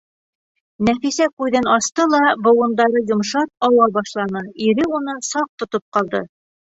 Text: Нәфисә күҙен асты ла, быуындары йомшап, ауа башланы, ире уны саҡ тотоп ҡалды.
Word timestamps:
Нәфисә 0.87 1.25
күҙен 1.41 1.67
асты 1.73 2.05
ла, 2.13 2.21
быуындары 2.47 3.01
йомшап, 3.11 3.51
ауа 3.67 3.89
башланы, 3.99 4.41
ире 4.69 4.87
уны 5.01 5.15
саҡ 5.29 5.53
тотоп 5.63 5.85
ҡалды. 5.99 6.23